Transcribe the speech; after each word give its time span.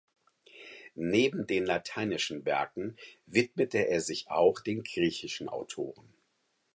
Neben 0.95 1.45
den 1.45 1.63
lateinischen 1.67 2.43
Werken 2.43 2.97
widmete 3.27 3.87
er 3.87 4.01
sich 4.01 4.31
auch 4.31 4.59
den 4.59 4.81
griechischen 4.81 5.47
Autoren. 5.47 6.11